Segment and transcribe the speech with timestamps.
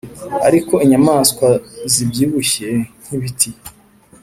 [0.47, 1.47] ariko inyamanswa
[1.91, 2.69] zibyibushye
[3.03, 3.49] nkibiti